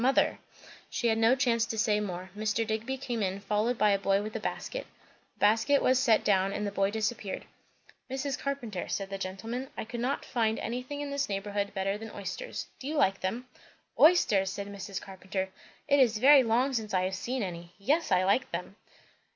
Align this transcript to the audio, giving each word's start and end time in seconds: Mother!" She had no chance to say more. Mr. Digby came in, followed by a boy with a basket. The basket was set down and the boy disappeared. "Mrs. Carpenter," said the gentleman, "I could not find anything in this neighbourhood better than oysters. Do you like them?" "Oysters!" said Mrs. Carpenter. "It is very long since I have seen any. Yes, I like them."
Mother!" 0.01 0.39
She 0.97 1.09
had 1.09 1.19
no 1.19 1.35
chance 1.35 1.63
to 1.67 1.77
say 1.77 1.99
more. 1.99 2.31
Mr. 2.35 2.65
Digby 2.65 2.97
came 2.97 3.21
in, 3.21 3.39
followed 3.39 3.77
by 3.77 3.91
a 3.91 3.99
boy 3.99 4.23
with 4.23 4.35
a 4.35 4.39
basket. 4.39 4.87
The 5.35 5.39
basket 5.41 5.79
was 5.79 5.99
set 5.99 6.23
down 6.23 6.53
and 6.53 6.65
the 6.65 6.71
boy 6.71 6.89
disappeared. 6.89 7.45
"Mrs. 8.09 8.35
Carpenter," 8.39 8.87
said 8.87 9.11
the 9.11 9.19
gentleman, 9.19 9.69
"I 9.77 9.85
could 9.85 9.99
not 9.99 10.25
find 10.25 10.57
anything 10.57 11.01
in 11.01 11.11
this 11.11 11.29
neighbourhood 11.29 11.75
better 11.75 11.99
than 11.99 12.09
oysters. 12.09 12.65
Do 12.79 12.87
you 12.87 12.95
like 12.97 13.19
them?" 13.21 13.45
"Oysters!" 13.99 14.49
said 14.49 14.65
Mrs. 14.65 14.99
Carpenter. 14.99 15.49
"It 15.87 15.99
is 15.99 16.17
very 16.17 16.41
long 16.41 16.73
since 16.73 16.95
I 16.95 17.03
have 17.03 17.13
seen 17.13 17.43
any. 17.43 17.73
Yes, 17.77 18.11
I 18.11 18.23
like 18.23 18.49
them." 18.51 18.77